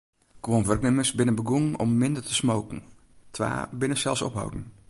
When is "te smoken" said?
2.25-2.79